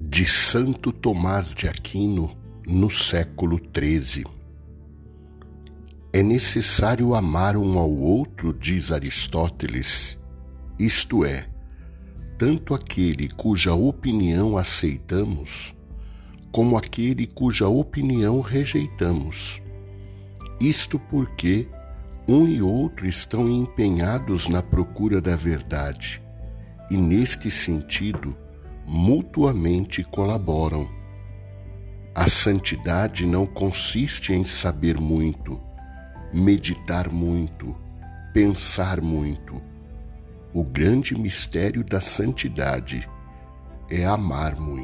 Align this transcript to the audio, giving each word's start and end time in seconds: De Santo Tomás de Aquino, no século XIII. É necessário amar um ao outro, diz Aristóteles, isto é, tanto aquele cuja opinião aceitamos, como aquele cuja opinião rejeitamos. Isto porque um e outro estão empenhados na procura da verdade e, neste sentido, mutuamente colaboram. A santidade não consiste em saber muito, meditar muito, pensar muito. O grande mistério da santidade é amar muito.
De 0.00 0.26
Santo 0.26 0.92
Tomás 0.92 1.54
de 1.54 1.68
Aquino, 1.68 2.36
no 2.66 2.90
século 2.90 3.58
XIII. 3.58 4.24
É 6.12 6.22
necessário 6.22 7.14
amar 7.14 7.56
um 7.56 7.78
ao 7.78 7.90
outro, 7.90 8.52
diz 8.52 8.90
Aristóteles, 8.90 10.18
isto 10.78 11.24
é, 11.24 11.48
tanto 12.38 12.74
aquele 12.74 13.28
cuja 13.28 13.74
opinião 13.74 14.56
aceitamos, 14.56 15.76
como 16.50 16.76
aquele 16.76 17.26
cuja 17.26 17.68
opinião 17.68 18.40
rejeitamos. 18.40 19.60
Isto 20.58 20.98
porque 20.98 21.68
um 22.26 22.48
e 22.48 22.62
outro 22.62 23.06
estão 23.06 23.48
empenhados 23.48 24.48
na 24.48 24.62
procura 24.62 25.20
da 25.20 25.36
verdade 25.36 26.25
e, 26.90 26.96
neste 26.96 27.50
sentido, 27.50 28.36
mutuamente 28.86 30.02
colaboram. 30.02 30.88
A 32.14 32.28
santidade 32.28 33.26
não 33.26 33.44
consiste 33.44 34.32
em 34.32 34.44
saber 34.44 34.98
muito, 34.98 35.60
meditar 36.32 37.10
muito, 37.10 37.76
pensar 38.32 39.00
muito. 39.00 39.60
O 40.54 40.64
grande 40.64 41.14
mistério 41.14 41.84
da 41.84 42.00
santidade 42.00 43.06
é 43.90 44.04
amar 44.04 44.56
muito. 44.56 44.75